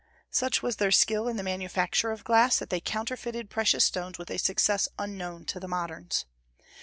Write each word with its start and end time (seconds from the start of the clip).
Such 0.31 0.63
was 0.63 0.77
their 0.77 0.89
skill 0.89 1.27
in 1.27 1.37
the 1.37 1.43
manufacture 1.43 2.09
of 2.11 2.23
glass 2.23 2.57
that 2.57 2.71
they 2.71 2.79
counterfeited 2.79 3.51
precious 3.51 3.83
stones 3.83 4.17
with 4.17 4.31
a 4.31 4.39
success 4.39 4.89
unknown 4.97 5.45
to 5.45 5.59
the 5.59 5.67
moderns. 5.67 6.25